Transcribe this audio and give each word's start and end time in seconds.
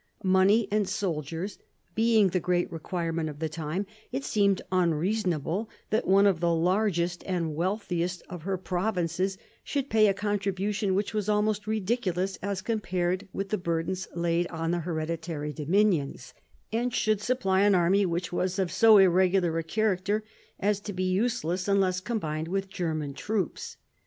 Money 0.23 0.67
and 0.71 0.89
soldiers 0.89 1.59
being 1.93 2.29
the 2.29 2.39
great 2.39 2.71
require 2.71 3.11
ments 3.13 3.29
of 3.29 3.37
the 3.37 3.47
time, 3.47 3.85
it 4.11 4.25
seemed 4.25 4.59
unreasonable 4.71 5.69
that 5.91 6.07
one 6.07 6.25
of 6.25 6.39
the 6.39 6.51
largest 6.55 7.23
and 7.27 7.53
wealthiest 7.53 8.23
of 8.27 8.41
her 8.41 8.57
provinces 8.57 9.37
should 9.63 9.91
pay 9.91 10.07
a 10.07 10.13
% 10.13 10.15
contribution 10.31 10.95
which 10.95 11.13
was 11.13 11.29
almost 11.29 11.67
ridiculous 11.67 12.35
as 12.41 12.63
compared 12.63 13.27
with 13.31 13.49
the 13.49 13.59
burdens 13.59 14.07
laid 14.15 14.47
on 14.47 14.71
the 14.71 14.79
hereditary 14.79 15.53
dominions, 15.53 16.33
and 16.71 16.95
should 16.95 17.21
supply 17.21 17.61
an 17.61 17.75
army 17.75 18.03
which 18.03 18.33
was 18.33 18.57
of 18.57 18.71
so 18.71 18.97
irregular 18.97 19.55
a 19.59 19.63
character 19.63 20.23
as 20.59 20.79
to 20.79 20.93
be 20.93 21.03
useless 21.03 21.67
unless 21.67 21.99
combined 21.99 22.47
with 22.47 22.69
German 22.69 23.13
troops. 23.13 23.77